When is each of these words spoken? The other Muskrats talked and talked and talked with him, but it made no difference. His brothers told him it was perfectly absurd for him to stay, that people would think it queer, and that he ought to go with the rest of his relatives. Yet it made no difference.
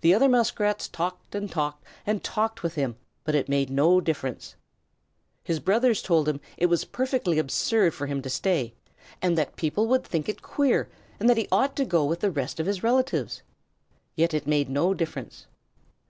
The 0.00 0.14
other 0.14 0.26
Muskrats 0.26 0.88
talked 0.88 1.34
and 1.34 1.50
talked 1.52 1.84
and 2.06 2.24
talked 2.24 2.62
with 2.62 2.76
him, 2.76 2.96
but 3.24 3.34
it 3.34 3.46
made 3.46 3.68
no 3.68 4.00
difference. 4.00 4.54
His 5.44 5.60
brothers 5.60 6.00
told 6.00 6.26
him 6.26 6.40
it 6.56 6.64
was 6.64 6.86
perfectly 6.86 7.38
absurd 7.38 7.92
for 7.92 8.06
him 8.06 8.22
to 8.22 8.30
stay, 8.30 8.72
that 9.20 9.56
people 9.56 9.86
would 9.86 10.02
think 10.04 10.30
it 10.30 10.40
queer, 10.40 10.88
and 11.20 11.28
that 11.28 11.36
he 11.36 11.46
ought 11.52 11.76
to 11.76 11.84
go 11.84 12.06
with 12.06 12.20
the 12.20 12.30
rest 12.30 12.58
of 12.58 12.64
his 12.64 12.82
relatives. 12.82 13.42
Yet 14.16 14.32
it 14.32 14.46
made 14.46 14.70
no 14.70 14.94
difference. 14.94 15.44